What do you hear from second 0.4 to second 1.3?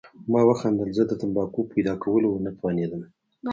وخندل، زه د